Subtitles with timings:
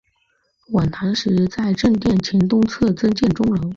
[0.71, 3.69] 晚唐时在正殿前东侧增建钟楼。